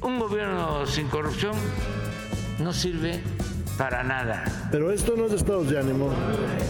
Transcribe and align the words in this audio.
Un 0.00 0.18
gobierno 0.18 0.86
sin 0.86 1.08
corrupción 1.08 1.54
no 2.60 2.72
sirve 2.72 3.20
para 3.76 4.02
nada. 4.02 4.44
Pero 4.70 4.90
esto 4.92 5.14
no 5.16 5.26
es 5.26 5.32
estados 5.32 5.68
de 5.70 5.78
ánimo. 5.78 6.10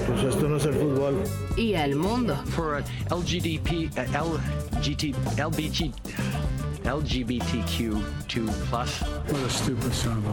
Pues 0.07 0.25
esto 0.35 0.49
no 0.49 0.57
es 0.57 0.65
el 0.65 0.75
fútbol. 0.75 1.23
Y 1.57 1.75
al 1.75 1.97
mundo. 1.97 2.37
For 2.47 2.83
LGDP, 3.11 3.91
LGT, 3.97 5.15
LBG, 5.39 5.93
LGBTQ2+. 6.85 8.01
What 8.71 9.45
a 9.45 9.51
stupid 9.51 9.93
son 9.93 10.19
of 10.19 10.27
a 10.27 10.33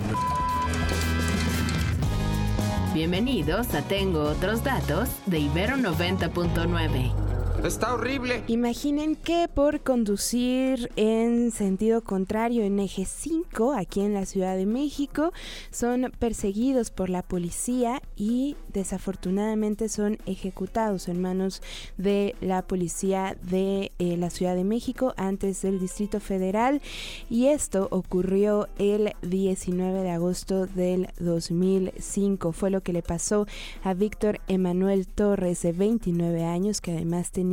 Bienvenidos 2.93 3.73
a 3.73 3.81
Tengo 3.81 4.23
Otros 4.23 4.63
Datos 4.63 5.09
de 5.25 5.39
Ibero 5.39 5.75
90.9. 5.75 7.34
Está 7.63 7.93
horrible. 7.93 8.43
Imaginen 8.47 9.15
que 9.15 9.47
por 9.47 9.81
conducir 9.81 10.91
en 10.97 11.51
sentido 11.51 12.01
contrario 12.01 12.63
en 12.63 12.79
eje 12.79 13.05
5 13.05 13.73
aquí 13.73 14.01
en 14.01 14.13
la 14.13 14.25
Ciudad 14.25 14.55
de 14.55 14.65
México 14.65 15.31
son 15.71 16.11
perseguidos 16.19 16.91
por 16.91 17.09
la 17.09 17.23
policía 17.23 18.01
y 18.15 18.55
desafortunadamente 18.71 19.89
son 19.89 20.19
ejecutados 20.27 21.07
en 21.07 21.21
manos 21.21 21.61
de 21.97 22.35
la 22.39 22.61
policía 22.61 23.35
de 23.41 23.91
eh, 23.97 24.17
la 24.17 24.29
Ciudad 24.29 24.55
de 24.55 24.63
México 24.63 25.13
antes 25.17 25.61
del 25.61 25.79
Distrito 25.79 26.19
Federal 26.19 26.81
y 27.29 27.47
esto 27.47 27.87
ocurrió 27.89 28.67
el 28.77 29.13
19 29.23 30.01
de 30.01 30.11
agosto 30.11 30.67
del 30.67 31.09
2005 31.19 32.51
fue 32.51 32.69
lo 32.69 32.81
que 32.81 32.93
le 32.93 33.01
pasó 33.01 33.47
a 33.83 33.93
Víctor 33.93 34.39
Emanuel 34.47 35.07
Torres 35.07 35.63
de 35.63 35.71
29 35.71 36.43
años 36.43 36.81
que 36.81 36.91
además 36.91 37.31
tenía 37.31 37.44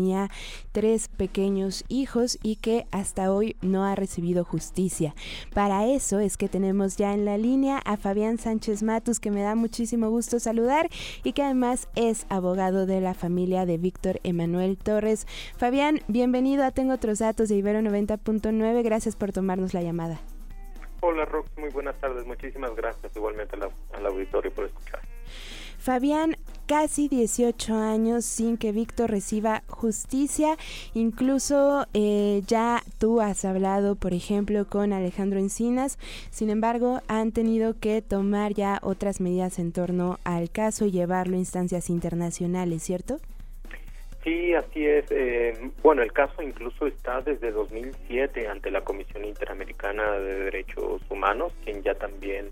tres 0.73 1.09
pequeños 1.09 1.85
hijos 1.89 2.39
y 2.43 2.57
que 2.57 2.87
hasta 2.91 3.33
hoy 3.33 3.57
no 3.63 3.85
ha 3.85 3.95
recibido 3.95 4.45
justicia. 4.45 5.15
Para 5.55 5.87
eso 5.87 6.19
es 6.19 6.37
que 6.37 6.49
tenemos 6.49 6.97
ya 6.97 7.13
en 7.15 7.25
la 7.25 7.39
línea 7.39 7.79
a 7.79 7.97
Fabián 7.97 8.39
Sánchez 8.39 8.83
Matus, 8.83 9.21
que 9.21 9.31
me 9.31 9.43
da 9.43 9.55
muchísimo 9.55 10.11
gusto 10.11 10.41
saludar 10.41 10.89
y 11.25 11.33
que 11.33 11.43
además 11.43 11.89
es 11.95 12.27
abogado 12.29 12.87
de 12.87 13.01
la 13.01 13.15
familia 13.15 13.67
de 13.67 13.79
Víctor 13.79 14.21
Emanuel 14.23 14.77
Torres. 14.77 15.27
Fabián, 15.57 16.01
bienvenido 16.09 16.65
a 16.65 16.71
Tengo 16.71 16.95
otros 16.95 17.19
datos 17.19 17.49
de 17.49 17.57
Ibero 17.57 17.81
90.9. 17.81 18.83
Gracias 18.83 19.17
por 19.17 19.33
tomarnos 19.33 19.75
la 19.75 19.83
llamada. 19.83 20.21
Hola 21.01 21.25
Rox, 21.25 21.51
muy 21.59 21.71
buenas 21.71 21.99
tardes. 22.01 22.25
Muchísimas 22.27 22.77
gracias 22.77 23.15
igualmente 23.17 23.57
al 23.93 24.07
auditorio 24.07 24.53
por 24.53 24.67
escuchar. 24.67 25.01
Fabián, 25.79 26.37
casi 26.73 27.07
18 27.07 27.75
años 27.75 28.25
sin 28.25 28.57
que 28.57 28.73
Víctor 28.73 29.11
reciba 29.11 29.63
justicia. 29.69 30.57
Incluso 30.95 31.87
eh, 31.93 32.41
ya 32.47 32.83
tú 32.99 33.21
has 33.21 33.45
hablado, 33.45 33.95
por 33.95 34.15
ejemplo, 34.15 34.65
con 34.67 34.95
Alejandro 34.95 35.39
Encinas. 35.39 35.99
Sin 36.31 36.49
embargo, 36.49 37.03
han 37.09 37.33
tenido 37.33 37.79
que 37.79 38.01
tomar 38.01 38.55
ya 38.55 38.79
otras 38.81 39.21
medidas 39.21 39.59
en 39.59 39.73
torno 39.73 40.19
al 40.25 40.51
caso 40.51 40.87
y 40.87 40.93
llevarlo 40.93 41.37
a 41.37 41.41
instancias 41.41 41.91
internacionales, 41.91 42.83
¿cierto? 42.83 43.19
Sí, 44.25 44.55
así 44.55 44.87
es. 44.87 45.05
Eh, 45.11 45.73
bueno, 45.83 46.01
el 46.01 46.15
caso 46.15 46.41
incluso 46.41 46.87
está 46.87 47.21
desde 47.21 47.51
2007 47.51 48.49
ante 48.49 48.71
la 48.71 48.81
Comisión 48.81 49.27
Interamericana 49.27 50.13
de 50.13 50.45
Derechos 50.45 51.03
Humanos, 51.11 51.53
quien 51.67 51.83
ya 51.83 51.95
también 51.97 52.51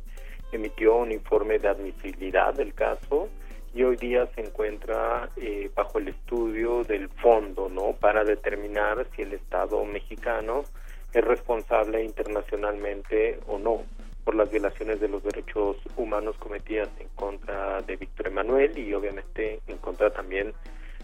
emitió 0.53 0.97
un 0.97 1.11
informe 1.11 1.59
de 1.59 1.69
admisibilidad 1.69 2.53
del 2.53 2.75
caso 2.75 3.31
y 3.73 3.83
hoy 3.83 3.97
día 3.97 4.27
se 4.35 4.43
encuentra 4.43 5.31
eh, 5.37 5.71
bajo 5.75 5.99
el 5.99 6.09
estudio 6.09 6.83
del 6.85 7.09
fondo, 7.09 7.69
¿no? 7.69 7.93
Para 7.93 8.25
determinar 8.25 9.07
si 9.15 9.23
el 9.23 9.33
Estado 9.33 9.85
mexicano 9.85 10.65
es 11.13 11.25
responsable 11.25 12.05
internacionalmente 12.05 13.39
o 13.47 13.59
no 13.59 13.83
por 14.25 14.35
las 14.35 14.51
violaciones 14.51 15.01
de 15.01 15.09
los 15.09 15.23
derechos 15.23 15.77
humanos 15.97 16.37
cometidas 16.39 16.89
en 16.99 17.09
contra 17.15 17.81
de 17.83 17.97
Víctor 17.97 18.29
Emanuel 18.29 18.77
y 18.77 18.93
obviamente 18.93 19.61
en 19.67 19.79
contra 19.79 20.11
también 20.11 20.53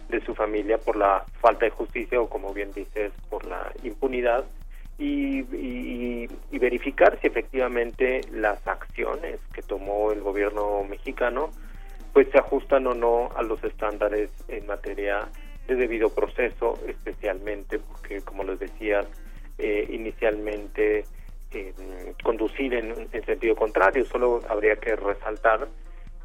de 0.09 0.23
su 0.23 0.33
familia 0.35 0.77
por 0.77 0.95
la 0.95 1.25
falta 1.41 1.65
de 1.65 1.71
justicia 1.71 2.21
o 2.21 2.29
como 2.29 2.53
bien 2.53 2.71
dices 2.71 3.11
por 3.29 3.45
la 3.45 3.71
impunidad 3.83 4.45
y, 4.97 5.39
y, 5.55 6.27
verificar 6.59 7.19
si 7.21 7.27
efectivamente 7.27 8.21
las 8.31 8.65
acciones 8.67 9.39
que 9.53 9.61
tomó 9.61 10.11
el 10.11 10.21
gobierno 10.21 10.83
mexicano 10.83 11.51
pues 12.17 12.31
se 12.31 12.39
ajustan 12.39 12.87
o 12.87 12.95
no 12.95 13.29
a 13.35 13.43
los 13.43 13.63
estándares 13.63 14.31
en 14.47 14.65
materia 14.65 15.29
de 15.67 15.75
debido 15.75 16.09
proceso, 16.09 16.73
especialmente 16.87 17.77
porque, 17.77 18.21
como 18.21 18.43
les 18.43 18.57
decía 18.57 19.05
eh, 19.59 19.85
inicialmente, 19.87 21.05
eh, 21.51 21.73
conducir 22.23 22.73
en, 22.73 23.07
en, 23.11 23.23
sentido 23.23 23.55
contrario. 23.55 24.03
Solo 24.05 24.39
habría 24.49 24.77
que 24.77 24.95
resaltar 24.95 25.67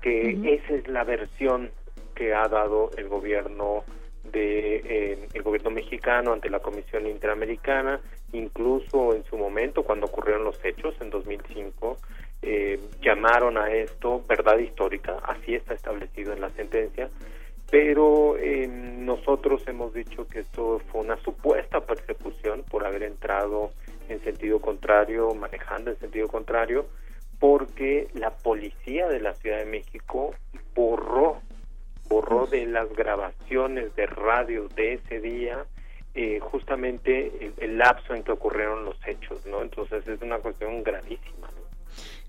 que 0.00 0.30
esa 0.54 0.72
es 0.72 0.88
la 0.88 1.04
versión 1.04 1.70
que 2.14 2.32
ha 2.32 2.48
dado 2.48 2.90
el 2.96 3.08
gobierno 3.08 3.84
de 4.32 4.76
eh, 4.76 5.28
el 5.34 5.42
gobierno 5.42 5.68
mexicano 5.68 6.32
ante 6.32 6.48
la 6.48 6.60
Comisión 6.60 7.06
Interamericana, 7.06 8.00
incluso 8.32 9.14
en 9.14 9.24
su 9.24 9.36
momento 9.36 9.82
cuando 9.82 10.06
ocurrieron 10.06 10.44
los 10.44 10.58
hechos 10.64 10.94
en 11.02 11.10
2005, 11.10 11.98
eh, 12.42 12.80
llamaron 13.00 13.56
a 13.56 13.72
esto 13.72 14.24
verdad 14.28 14.58
histórica, 14.58 15.16
así 15.22 15.54
está 15.54 15.74
establecido 15.74 16.32
en 16.32 16.40
la 16.40 16.50
sentencia, 16.50 17.08
pero 17.70 18.36
eh, 18.36 18.66
nosotros 18.66 19.66
hemos 19.66 19.94
dicho 19.94 20.26
que 20.28 20.40
esto 20.40 20.80
fue 20.90 21.00
una 21.02 21.16
supuesta 21.22 21.80
persecución 21.80 22.64
por 22.68 22.84
haber 22.84 23.04
entrado 23.04 23.70
en 24.08 24.22
sentido 24.22 24.60
contrario, 24.60 25.34
manejando 25.34 25.90
en 25.90 25.98
sentido 25.98 26.28
contrario, 26.28 26.86
porque 27.38 28.08
la 28.14 28.30
policía 28.30 29.08
de 29.08 29.20
la 29.20 29.34
Ciudad 29.34 29.58
de 29.58 29.66
México 29.66 30.34
borró 30.74 31.40
borró 32.08 32.46
de 32.46 32.66
las 32.66 32.92
grabaciones 32.92 33.94
de 33.96 34.06
radio 34.06 34.68
de 34.68 34.94
ese 34.94 35.20
día 35.20 35.64
eh, 36.14 36.40
justamente 36.40 37.54
el, 37.58 37.78
lapso 37.78 38.14
en 38.14 38.22
que 38.22 38.32
ocurrieron 38.32 38.84
los 38.84 38.96
hechos, 39.06 39.46
¿no? 39.46 39.62
Entonces 39.62 40.06
es 40.06 40.20
una 40.20 40.38
cuestión 40.38 40.82
gravísima. 40.82 41.48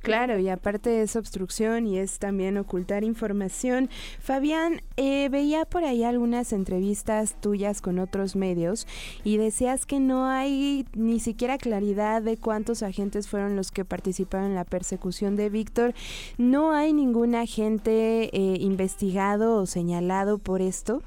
Claro, 0.04 0.38
y 0.38 0.50
aparte 0.50 1.02
es 1.02 1.16
obstrucción 1.16 1.88
y 1.88 1.98
es 1.98 2.20
también 2.20 2.58
ocultar 2.58 3.06
información. 3.06 3.90
Fabián, 4.20 4.82
eh, 4.98 5.30
veía 5.30 5.64
por 5.64 5.86
ahí 5.86 6.04
algunas 6.04 6.52
entrevistas 6.52 7.40
tuyas 7.40 7.82
con 7.82 8.00
otros 8.00 8.36
medios 8.36 8.86
y 9.24 9.38
decías 9.38 9.86
que 9.86 10.02
no 10.02 10.26
hay 10.28 10.86
ni 10.94 11.22
siquiera 11.22 11.58
claridad 11.58 12.22
de 12.22 12.36
cuántos 12.36 12.84
agentes 12.84 13.30
fueron 13.30 13.56
los 13.56 13.72
que 13.72 13.86
participaron 13.86 14.48
en 14.48 14.56
la 14.56 14.66
persecución 14.66 15.38
de 15.38 15.50
Víctor. 15.50 15.94
¿No 16.38 16.74
hay 16.74 16.92
ningún 16.92 17.34
agente 17.34 18.26
eh, 18.26 18.58
investigado 18.60 19.56
o 19.56 19.66
señalado 19.66 20.38
por 20.38 20.62
esto? 20.62 21.02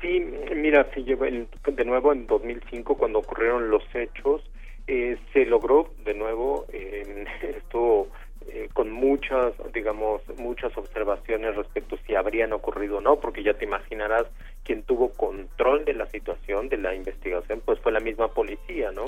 Sí, 0.00 0.24
mira, 0.56 0.86
sí, 0.94 1.02
de 1.04 1.84
nuevo 1.84 2.12
en 2.14 2.26
2005 2.26 2.96
cuando 2.96 3.18
ocurrieron 3.20 3.70
los 3.70 3.82
hechos, 3.94 4.42
eh, 4.86 5.18
se 5.32 5.46
logró 5.46 5.90
de 6.04 6.14
nuevo 6.14 6.66
eh, 6.72 7.24
esto 7.56 8.08
eh, 8.48 8.68
con 8.72 8.90
muchas, 8.90 9.54
digamos, 9.72 10.22
muchas 10.38 10.76
observaciones 10.76 11.56
respecto 11.56 11.96
si 12.06 12.14
habrían 12.14 12.52
ocurrido 12.52 12.98
o 12.98 13.00
no, 13.00 13.16
porque 13.16 13.42
ya 13.42 13.54
te 13.54 13.64
imaginarás 13.64 14.26
quien 14.64 14.82
tuvo 14.82 15.10
control 15.12 15.84
de 15.84 15.94
la 15.94 16.06
situación, 16.06 16.68
de 16.68 16.76
la 16.76 16.94
investigación, 16.94 17.62
pues 17.64 17.80
fue 17.80 17.90
la 17.92 18.00
misma 18.00 18.28
policía, 18.28 18.90
¿no? 18.92 19.04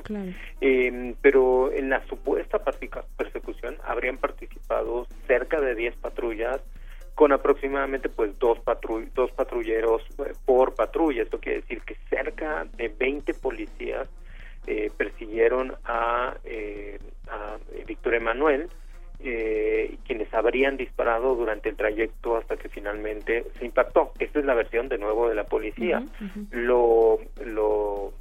Eh, 0.60 1.14
pero 1.20 1.70
en 1.70 1.90
la 1.90 2.04
supuesta 2.06 2.58
persecución 3.16 3.76
habrían 3.84 4.16
participado 4.16 5.06
cerca 5.26 5.60
de 5.60 5.74
10 5.74 5.96
patrullas 5.96 6.62
con 7.16 7.32
aproximadamente 7.32 8.10
pues 8.10 8.38
dos, 8.38 8.58
patru 8.60 9.06
dos 9.14 9.30
patrulleros 9.32 10.02
eh, 10.18 10.34
por 10.44 10.74
patrulla. 10.74 11.22
Esto 11.22 11.40
quiere 11.40 11.62
decir 11.62 11.80
que 11.82 11.96
cerca 12.10 12.66
de 12.76 12.88
20 12.88 13.32
policías 13.34 13.85
a, 15.84 16.36
eh, 16.44 16.98
a 17.28 17.56
Víctor 17.86 18.14
Emanuel, 18.14 18.68
eh, 19.20 19.96
quienes 20.06 20.32
habrían 20.34 20.76
disparado 20.76 21.34
durante 21.34 21.68
el 21.68 21.76
trayecto 21.76 22.36
hasta 22.36 22.56
que 22.56 22.68
finalmente 22.68 23.46
se 23.58 23.64
impactó. 23.64 24.12
Esta 24.18 24.38
es 24.40 24.44
la 24.44 24.54
versión 24.54 24.88
de 24.88 24.98
nuevo 24.98 25.28
de 25.28 25.34
la 25.34 25.44
policía. 25.44 26.04
Lo, 26.50 27.18
lo, 27.44 28.12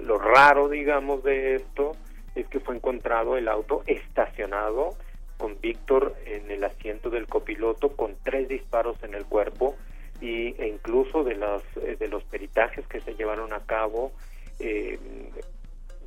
lo 0.00 0.18
raro, 0.18 0.68
digamos, 0.68 1.22
de 1.24 1.56
esto 1.56 1.92
es 2.34 2.46
que 2.48 2.60
fue 2.60 2.76
encontrado 2.76 3.36
el 3.36 3.48
auto 3.48 3.82
estacionado 3.86 4.96
con 5.36 5.60
Víctor 5.60 6.14
en 6.24 6.50
el 6.50 6.64
asiento 6.64 7.10
del 7.10 7.26
copiloto 7.26 7.96
con 7.96 8.14
tres 8.22 8.48
disparos 8.48 8.96
en 9.02 9.14
el 9.14 9.24
cuerpo 9.26 9.76
y, 10.20 10.54
e 10.56 10.68
incluso 10.68 11.24
de, 11.24 11.34
las, 11.34 11.62
eh, 11.76 11.96
de 11.98 12.08
los 12.08 12.22
peritajes 12.24 12.86
que 12.86 13.00
se 13.00 13.14
llevaron 13.14 13.52
a 13.52 13.60
cabo, 13.66 14.12
eh, 14.60 14.98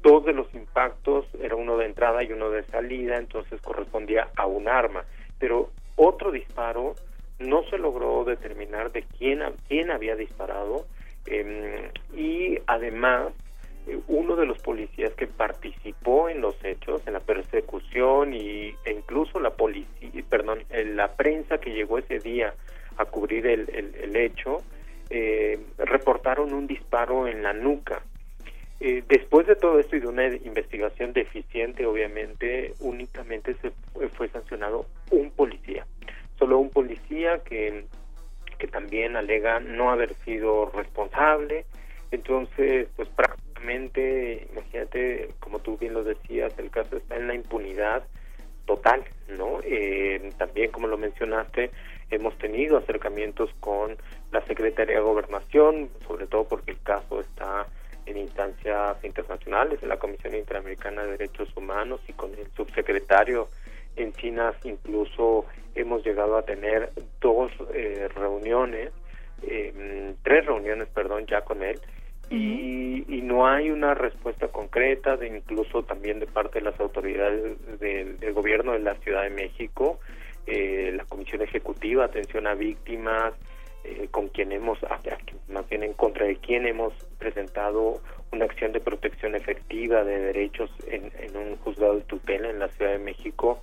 dos 0.06 0.24
de 0.24 0.34
los 0.34 0.54
impactos, 0.54 1.26
era 1.42 1.56
uno 1.56 1.78
de 1.78 1.88
entrada 1.88 2.24
y 2.24 2.32
uno 2.32 2.52
de 2.52 2.64
salida, 2.66 3.18
entonces 3.18 3.60
correspondía 3.62 4.30
a 4.36 4.46
un 4.46 4.70
arma, 4.70 5.04
pero 5.40 5.72
otro 5.96 6.32
disparo 6.32 6.94
no 7.40 7.64
se 7.64 7.80
logró 7.80 8.24
determinar 8.24 8.92
de 8.92 9.04
quién, 9.18 9.42
quién 9.68 9.90
había 9.90 10.16
disparado 10.16 10.86
em, 11.26 11.90
y 12.14 12.60
además 12.68 13.34
eh, 13.88 13.98
uno 14.08 14.36
de 14.36 14.46
los 14.46 14.60
policías 14.60 15.12
que 15.16 15.26
participó 15.26 16.30
en 16.30 16.40
los 16.40 16.56
hechos, 16.64 17.02
en 17.08 17.14
la 17.14 17.20
persecución 17.20 18.36
y, 18.36 18.76
e 18.86 18.92
incluso 18.92 19.40
la 19.40 19.56
policía, 19.56 20.12
perdón, 20.30 20.60
la 20.70 21.16
prensa 21.16 21.58
que 21.58 21.72
llegó 21.72 21.98
ese 21.98 22.20
día 22.20 22.54
a 22.98 23.06
cubrir 23.06 23.48
el, 23.48 23.70
el, 23.70 24.16
hecho, 24.16 24.60
eh, 25.10 25.60
reportaron 25.80 26.54
un 26.54 26.68
disparo 26.68 27.28
en 27.28 27.42
la 27.42 27.54
nuca. 27.54 28.04
Eh, 28.80 29.04
después 29.08 29.48
de 29.48 29.56
todo 29.56 29.80
esto 29.80 29.96
y 29.96 30.02
de 30.02 30.08
una 30.08 30.28
investigación 30.28 31.14
deficiente, 31.14 31.86
obviamente, 31.86 32.74
únicamente 32.80 33.56
se 33.62 33.72
fue 34.10 34.28
sancionado 34.30 34.86
un 35.12 35.32
policía, 35.32 35.86
solo 36.38 36.60
un 36.60 36.70
policía 36.70 37.40
que, 37.44 37.86
que 38.58 38.68
también 38.68 39.16
alega 39.16 39.60
no 39.60 39.92
haber 39.92 40.14
sido 40.26 40.72
responsable. 40.72 41.66
Entonces, 42.12 42.88
pues 42.96 43.10
prácticamente, 43.10 44.48
imagínate, 44.52 45.30
como 45.40 45.60
tú 45.60 45.78
bien 45.78 45.94
lo 45.94 46.04
decías, 46.04 46.58
el 46.60 46.70
caso 46.70 46.98
está 46.98 47.16
en 47.16 47.28
la 47.28 47.36
impunidad 47.36 48.04
total, 48.66 49.04
¿no? 49.30 49.60
Eh, 49.64 50.32
también, 50.38 50.72
como 50.72 50.88
lo 50.88 50.98
mencionaste, 50.98 51.72
hemos 52.12 52.38
tenido 52.38 52.78
acercamientos 52.78 53.50
con 53.60 53.98
la 54.32 54.42
Secretaría 54.46 54.96
de 54.96 55.02
Gobernación, 55.02 55.90
sobre 56.08 56.28
todo 56.28 56.46
porque 56.46 56.72
el 56.72 56.82
caso 56.82 57.22
en 58.16 58.22
instancias 58.24 59.04
internacionales, 59.04 59.80
en 59.82 59.90
la 59.90 59.98
Comisión 59.98 60.36
Interamericana 60.36 61.04
de 61.04 61.12
Derechos 61.12 61.50
Humanos 61.56 62.00
y 62.08 62.14
con 62.14 62.32
el 62.34 62.48
subsecretario 62.56 63.50
Encinas 63.96 64.56
incluso 64.64 65.46
hemos 65.74 66.06
llegado 66.06 66.38
a 66.38 66.44
tener 66.44 66.92
dos 67.22 67.52
eh, 67.74 68.10
reuniones, 68.14 68.92
eh, 69.44 70.14
tres 70.24 70.46
reuniones, 70.46 70.88
perdón, 70.90 71.26
ya 71.28 71.42
con 71.42 71.64
él, 71.64 71.80
y, 72.30 73.06
y, 73.08 73.22
no 73.22 73.48
hay 73.48 73.70
una 73.70 73.94
respuesta 73.94 74.48
concreta, 74.48 75.16
de 75.16 75.28
incluso 75.28 75.84
también 75.84 76.20
de 76.20 76.26
parte 76.26 76.60
de 76.60 76.66
las 76.66 76.80
autoridades 76.80 77.80
del, 77.80 78.20
del 78.20 78.34
gobierno 78.34 78.72
de 78.72 78.80
la 78.80 78.96
Ciudad 78.96 79.24
de 79.24 79.30
México, 79.30 80.00
eh, 80.48 80.92
la 80.96 81.06
Comisión 81.06 81.44
Ejecutiva, 81.44 82.06
Atención 82.06 82.48
a 82.48 82.56
Víctimas, 82.56 83.34
eh, 83.86 84.08
con 84.12 84.30
quien 84.30 84.52
hemos, 84.52 84.80
más 85.48 85.70
bien 85.70 85.84
en 85.84 85.94
contra 85.94 86.26
de 86.26 86.38
quien 86.38 86.66
hemos 86.66 86.94
presentado 87.20 88.02
una 88.32 88.46
acción 88.46 88.72
de 88.72 88.80
protección 88.80 89.36
efectiva 89.36 90.04
de 90.04 90.20
derechos 90.20 90.70
en, 90.88 91.12
un 91.38 91.58
juzgado 91.58 91.96
de 91.96 92.02
tutela 92.02 92.50
en 92.50 92.60
la 92.60 92.68
Ciudad 92.70 92.92
de 92.92 93.00
México, 93.00 93.62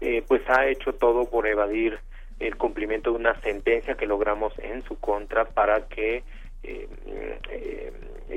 eh, 0.00 0.22
pues 0.26 0.42
ha 0.48 0.66
hecho 0.66 0.94
todo 0.94 1.28
por 1.28 1.46
evadir 1.46 1.98
el 2.40 2.56
cumplimiento 2.56 3.10
de 3.10 3.16
una 3.16 3.40
sentencia 3.40 3.94
que 3.94 4.06
logramos 4.06 4.52
en 4.58 4.82
su 4.82 4.98
contra 4.98 5.44
para 5.44 5.88
que 5.88 6.22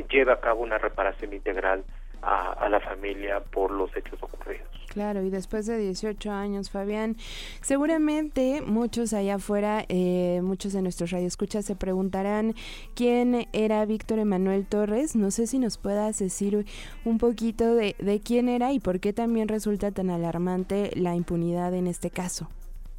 lleve 0.10 0.31
a 0.31 0.39
cabo 0.39 0.63
una 0.63 0.78
reparación 0.78 1.34
integral 1.34 1.84
a, 2.22 2.68
la 2.69 2.80
familia 2.80 3.39
por 3.39 3.72
los 3.72 3.95
hechos 3.95 4.22
ocurridos. 4.22 4.68
Claro, 4.98 5.22
y 5.22 5.30
después 5.30 5.68
de 5.68 5.78
18 5.78 6.32
años, 6.32 6.72
Fabián, 6.72 7.18
seguramente 7.62 8.64
muchos 8.66 9.14
allá 9.14 9.36
afuera, 9.36 9.86
eh, 9.90 10.40
muchos 10.42 10.74
de 10.74 10.82
nuestros 10.82 11.12
radioescuchas 11.12 11.66
se 11.66 11.76
preguntarán 11.76 12.56
quién 12.96 13.48
era 13.54 13.86
Víctor 13.86 14.18
Emanuel 14.18 14.66
Torres. 14.66 15.16
No 15.16 15.30
sé 15.30 15.46
si 15.46 15.60
nos 15.60 15.78
puedas 15.78 16.18
decir 16.18 16.66
un 17.06 17.20
poquito 17.20 17.76
de, 17.76 17.96
de 18.00 18.20
quién 18.22 18.50
era 18.50 18.72
y 18.72 18.80
por 18.80 19.00
qué 19.00 19.14
también 19.14 19.50
resulta 19.50 19.92
tan 19.92 20.10
alarmante 20.10 20.90
la 20.96 21.14
impunidad 21.14 21.76
en 21.76 21.86
este 21.86 22.10
caso. 22.10 22.50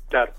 Claro. 0.09 0.35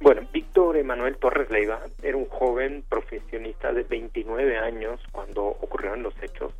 Bueno, 0.00 0.22
Víctor 0.32 0.78
Emanuel 0.78 1.16
Torres 1.18 1.48
Leiva 1.48 1.78
era 2.02 2.16
un 2.16 2.26
joven 2.26 2.82
profesionista 2.88 3.72
de 3.72 3.84
29 3.84 4.58
años 4.58 5.00
cuando 5.12 5.44
ocurrieron 5.46 6.02
los 6.02 6.20
hechos 6.20 6.52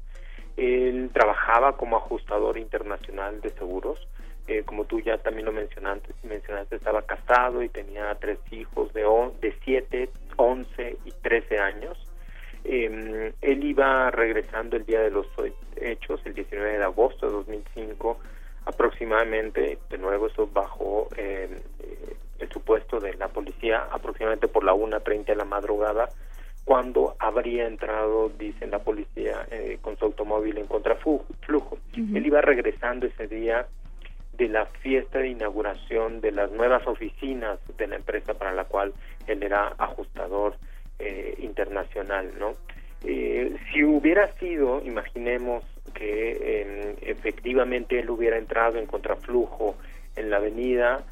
él 0.58 1.10
trabajaba 1.12 1.76
como 1.76 1.96
ajustador 1.96 2.58
internacional 2.58 3.40
de 3.40 3.50
seguros. 3.50 4.06
Eh, 4.48 4.62
como 4.64 4.86
tú 4.86 4.98
ya 5.00 5.18
también 5.18 5.44
lo 5.44 5.52
mencionaste, 5.52 6.14
mencionaste, 6.22 6.76
estaba 6.76 7.02
casado 7.02 7.62
y 7.62 7.68
tenía 7.68 8.14
tres 8.14 8.38
hijos 8.50 8.90
de, 8.94 9.02
de 9.42 9.54
7, 9.62 10.08
11 10.36 10.96
y 11.04 11.10
13 11.10 11.58
años. 11.58 11.98
Eh, 12.64 13.34
él 13.42 13.64
iba 13.64 14.10
regresando 14.10 14.76
el 14.76 14.86
día 14.86 15.00
de 15.02 15.10
los 15.10 15.26
hechos, 15.76 16.22
el 16.24 16.32
19 16.32 16.78
de 16.78 16.84
agosto 16.84 17.26
de 17.26 17.32
2005, 17.32 18.18
aproximadamente, 18.64 19.78
de 19.90 19.98
nuevo 19.98 20.28
eso 20.28 20.46
bajo 20.46 21.08
em, 21.16 21.52
eh, 21.80 22.16
el 22.38 22.48
supuesto 22.50 23.00
de 23.00 23.14
la 23.14 23.28
policía, 23.28 23.86
aproximadamente 23.90 24.48
por 24.48 24.64
la 24.64 24.72
1.30 24.72 25.26
de 25.26 25.36
la 25.36 25.44
madrugada, 25.44 26.08
cuando 26.64 27.16
habría 27.18 27.66
entrado, 27.66 28.30
dicen 28.38 28.70
la 28.70 28.78
policía, 28.80 29.46
eh, 29.50 29.78
con 29.80 29.96
su 29.98 30.04
automóvil 30.04 30.58
en 30.58 30.66
contraflujo. 30.66 31.26
Él 31.96 32.26
iba 32.26 32.42
regresando 32.42 33.06
ese 33.06 33.26
día 33.26 33.66
de 34.38 34.48
la 34.48 34.66
fiesta 34.66 35.18
de 35.18 35.28
inauguración 35.28 36.20
de 36.20 36.32
las 36.32 36.50
nuevas 36.52 36.86
oficinas 36.86 37.58
de 37.76 37.86
la 37.86 37.96
empresa 37.96 38.34
para 38.34 38.52
la 38.52 38.64
cual 38.64 38.94
él 39.26 39.42
era 39.42 39.74
ajustador 39.76 40.56
eh, 40.98 41.34
internacional, 41.38 42.32
¿no? 42.38 42.54
Eh, 43.04 43.56
si 43.72 43.84
hubiera 43.84 44.32
sido, 44.38 44.80
imaginemos 44.84 45.64
que 45.94 46.96
efectivamente 47.02 47.98
él 47.98 48.10
hubiera 48.10 48.38
entrado 48.38 48.78
en 48.78 48.86
contraflujo 48.86 49.76
en 50.16 50.30
la 50.30 50.36
avenida, 50.36 51.04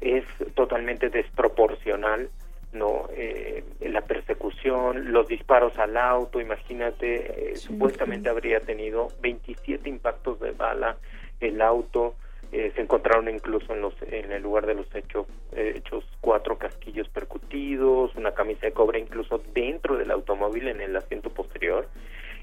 es 0.00 0.24
totalmente 0.54 1.10
desproporcional 1.10 2.28
no 2.72 3.08
eh, 3.14 3.64
la 3.80 4.00
persecución 4.02 5.12
los 5.12 5.28
disparos 5.28 5.78
al 5.78 5.96
auto 5.96 6.40
imagínate 6.40 7.52
eh, 7.52 7.56
supuestamente 7.56 8.30
habría 8.30 8.60
tenido 8.60 9.08
27 9.20 9.88
impactos 9.88 10.40
de 10.40 10.52
bala 10.52 10.96
el 11.40 11.60
auto 11.60 12.14
eh, 12.52 12.70
se 12.74 12.82
encontraron 12.82 13.28
incluso 13.28 13.72
en 13.72 13.80
los 13.80 13.94
en 14.02 14.30
el 14.30 14.42
lugar 14.42 14.66
de 14.66 14.74
los 14.74 14.94
hechos 14.94 15.26
hechos 15.56 16.04
cuatro 16.20 16.58
casquillos 16.58 17.08
percutidos 17.08 18.14
una 18.14 18.32
camisa 18.32 18.66
de 18.66 18.72
cobre 18.72 19.00
incluso 19.00 19.42
dentro 19.54 19.96
del 19.96 20.10
automóvil 20.10 20.68
en 20.68 20.80
el 20.80 20.94
asiento 20.96 21.30
posterior. 21.30 21.88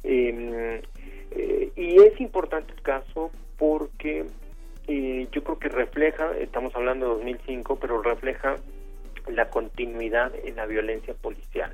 Em, 0.03 0.81
y 1.75 1.95
es 2.01 2.19
importante 2.19 2.73
el 2.73 2.81
caso 2.81 3.31
porque 3.57 4.25
yo 4.87 5.43
creo 5.43 5.59
que 5.59 5.69
refleja 5.69 6.31
estamos 6.39 6.75
hablando 6.75 7.05
de 7.05 7.13
2005 7.15 7.77
pero 7.79 8.01
refleja 8.01 8.55
la 9.27 9.49
continuidad 9.49 10.31
en 10.43 10.55
la 10.55 10.65
violencia 10.65 11.13
policial. 11.13 11.73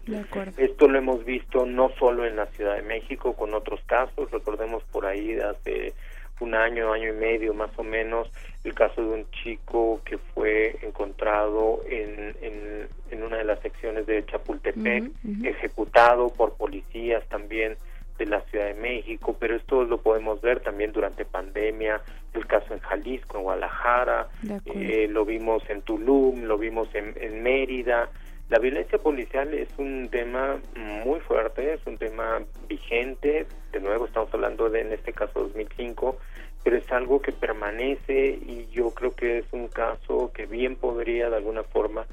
Esto 0.58 0.88
lo 0.88 0.98
hemos 0.98 1.24
visto 1.26 1.66
no 1.66 1.90
solo 1.98 2.26
en 2.26 2.36
la 2.36 2.48
Ciudad 2.48 2.76
de 2.76 2.82
México, 2.82 3.34
con 3.34 3.54
otros 3.54 3.80
casos, 3.86 4.30
recordemos 4.32 4.84
por 4.92 5.06
ahí 5.06 5.38
hace 5.40 5.94
un 6.40 6.56
año, 6.56 6.92
año 6.92 7.10
y 7.10 7.16
medio 7.16 7.54
más 7.54 7.72
o 7.78 7.84
menos, 7.84 8.30
el 8.64 8.74
caso 8.74 9.02
de 9.02 9.08
un 9.08 9.32
chico 9.32 10.02
que 10.06 10.18
fue 10.18 10.78
encontrado 10.82 11.82
en, 11.90 12.36
en, 12.42 13.24
una 13.24 13.38
de 13.38 13.46
las 13.46 13.60
secciones 13.62 14.06
de 14.06 14.26
Chapultepec, 14.26 15.10
ejecutado 15.44 16.30
por 16.30 16.54
policías 16.58 17.24
también 17.30 17.78
de 18.18 18.26
la 18.26 18.42
Ciudad 18.42 18.68
de 18.68 18.76
México, 18.76 19.36
pero 19.40 19.56
esto 19.56 19.84
lo 19.84 20.00
podemos 20.02 20.42
ver 20.42 20.60
también 20.60 20.92
durante 20.92 21.26
pandemia, 21.26 22.02
el 22.34 22.46
caso 22.46 22.74
en 22.74 22.80
Jalisco, 22.80 23.38
en 23.38 23.44
Guadalajara, 23.44 24.28
eh, 24.66 25.08
lo 25.10 25.26
vimos 25.26 25.64
en 25.70 25.82
Tulum, 25.82 26.44
lo 26.44 26.58
vimos 26.58 26.94
en, 26.94 27.14
en, 27.20 27.44
Mérida. 27.44 28.10
La 28.50 28.60
violencia 28.60 29.00
policial 29.00 29.54
es 29.56 29.70
un 29.78 30.08
tema 30.10 30.60
muy 30.76 31.20
fuerte, 31.22 31.74
es 31.74 31.86
un 31.88 31.98
tema 31.98 32.44
vigente, 32.68 33.48
de 33.72 33.80
nuevo 33.80 34.06
estamos 34.06 34.32
hablando 34.34 34.70
de 34.70 34.82
en 34.82 34.94
este 34.94 35.14
caso 35.14 35.40
2005, 35.40 36.18
pero 36.64 36.78
es 36.78 36.92
algo 36.92 37.22
que 37.22 37.32
permanece 37.32 38.40
y 38.46 38.68
yo 38.72 38.92
creo 38.92 39.16
que 39.16 39.40
es 39.40 39.46
un 39.52 39.68
caso 39.68 40.32
que 40.32 40.46
bien 40.46 40.76
podría 40.76 41.30
de 41.30 41.38
alguna 41.38 41.64
forma 41.64 42.06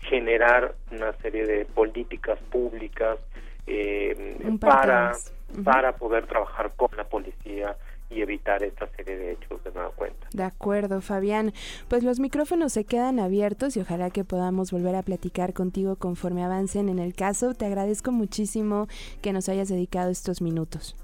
generar 0.00 0.74
una 0.92 1.12
serie 1.14 1.44
de 1.44 1.64
políticas 1.64 2.38
públicas 2.50 3.18
eh, 3.66 4.38
para 4.60 5.12
para 5.64 5.96
poder 5.96 6.26
trabajar 6.26 6.70
con 6.76 6.88
la 6.96 7.04
policía 7.04 7.76
y 8.10 8.22
evitar 8.22 8.62
esta 8.62 8.86
serie 8.96 9.16
de 9.16 9.32
hechos 9.32 9.62
de 9.64 9.72
nueva 9.72 9.90
cuenta. 9.90 10.26
De 10.32 10.42
acuerdo, 10.42 11.00
Fabián. 11.00 11.52
Pues 11.88 12.02
los 12.02 12.20
micrófonos 12.20 12.72
se 12.72 12.84
quedan 12.84 13.20
abiertos 13.20 13.76
y 13.76 13.80
ojalá 13.80 14.10
que 14.10 14.24
podamos 14.24 14.72
volver 14.72 14.96
a 14.96 15.02
platicar 15.02 15.52
contigo 15.52 15.96
conforme 15.96 16.44
avancen 16.44 16.88
en 16.88 16.98
el 16.98 17.14
caso. 17.14 17.54
Te 17.54 17.66
agradezco 17.66 18.12
muchísimo 18.12 18.88
que 19.22 19.32
nos 19.32 19.48
hayas 19.48 19.68
dedicado 19.68 20.10
estos 20.10 20.42
minutos. 20.42 20.96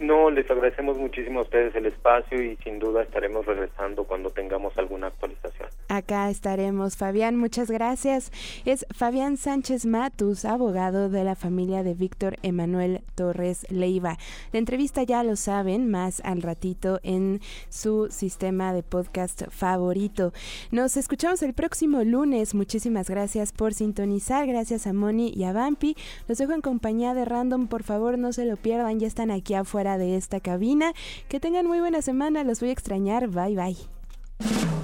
No, 0.00 0.28
les 0.28 0.50
agradecemos 0.50 0.98
muchísimo 0.98 1.40
a 1.40 1.42
ustedes 1.42 1.74
el 1.76 1.86
espacio 1.86 2.42
y 2.42 2.56
sin 2.56 2.80
duda 2.80 3.02
estaremos 3.02 3.46
regresando 3.46 4.04
cuando 4.04 4.30
tengamos 4.30 4.76
alguna 4.76 5.06
actualización. 5.06 5.68
Acá 5.94 6.28
estaremos. 6.28 6.96
Fabián, 6.96 7.36
muchas 7.36 7.70
gracias. 7.70 8.32
Es 8.64 8.84
Fabián 8.90 9.36
Sánchez 9.36 9.86
Matus, 9.86 10.44
abogado 10.44 11.08
de 11.08 11.22
la 11.22 11.36
familia 11.36 11.84
de 11.84 11.94
Víctor 11.94 12.36
Emanuel 12.42 13.02
Torres 13.14 13.64
Leiva. 13.70 14.18
La 14.52 14.58
entrevista 14.58 15.04
ya 15.04 15.22
lo 15.22 15.36
saben, 15.36 15.88
más 15.88 16.20
al 16.24 16.42
ratito 16.42 16.98
en 17.04 17.40
su 17.68 18.08
sistema 18.10 18.72
de 18.72 18.82
podcast 18.82 19.44
favorito. 19.50 20.32
Nos 20.72 20.96
escuchamos 20.96 21.42
el 21.44 21.54
próximo 21.54 22.02
lunes. 22.02 22.56
Muchísimas 22.56 23.08
gracias 23.08 23.52
por 23.52 23.72
sintonizar. 23.72 24.48
Gracias 24.48 24.88
a 24.88 24.92
Moni 24.92 25.32
y 25.32 25.44
a 25.44 25.52
Vampi. 25.52 25.96
Los 26.26 26.38
dejo 26.38 26.54
en 26.54 26.60
compañía 26.60 27.14
de 27.14 27.24
Random. 27.24 27.68
Por 27.68 27.84
favor, 27.84 28.18
no 28.18 28.32
se 28.32 28.46
lo 28.46 28.56
pierdan. 28.56 28.98
Ya 28.98 29.06
están 29.06 29.30
aquí 29.30 29.54
afuera 29.54 29.96
de 29.96 30.16
esta 30.16 30.40
cabina. 30.40 30.92
Que 31.28 31.38
tengan 31.38 31.68
muy 31.68 31.78
buena 31.78 32.02
semana. 32.02 32.42
Los 32.42 32.58
voy 32.58 32.70
a 32.70 32.72
extrañar. 32.72 33.28
Bye 33.28 33.54
bye. 33.54 34.83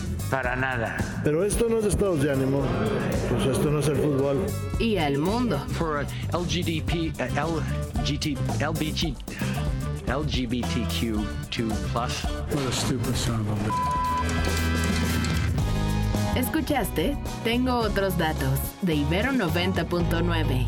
para 0.31 0.55
nada. 0.55 0.97
Pero 1.23 1.43
esto 1.43 1.67
no 1.69 1.77
es 1.79 1.85
estados 1.85 2.23
de 2.23 2.31
ánimo. 2.31 2.63
Pues 3.29 3.45
esto 3.45 3.69
no 3.69 3.77
es 3.79 3.87
el 3.89 3.97
fútbol. 3.97 4.43
Y 4.79 4.97
al 4.97 5.19
mundo. 5.19 5.59
For 5.77 6.03
LGDP, 6.33 7.13
uh, 7.19 7.61
LGT, 7.99 8.39
LBG, 8.59 9.13
LGBTQ2 10.07 11.75
plus. 11.91 12.25
¿Escuchaste? 16.35 17.15
Tengo 17.43 17.75
otros 17.75 18.17
datos 18.17 18.59
de 18.81 18.95
Ibero 18.95 19.33
90.9. 19.33 20.67